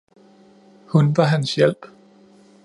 Hun 0.87 1.17
var 1.17 1.25
hans 1.25 1.55
hjælp 1.55 1.85